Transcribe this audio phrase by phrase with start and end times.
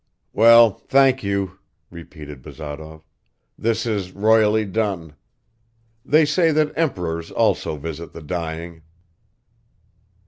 [0.33, 1.59] "Well, thank you,"
[1.91, 3.03] repeated Bazarov.
[3.55, 5.13] "This is royally done.
[6.03, 8.81] They say that emperors also visit the dying."